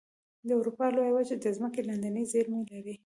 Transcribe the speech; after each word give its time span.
د 0.47 0.49
اروپا 0.59 0.85
لویه 0.95 1.13
وچه 1.15 1.35
د 1.39 1.45
ځمکې 1.57 1.81
لاندې 1.87 2.29
زیرمې 2.31 2.61
لري. 2.71 2.95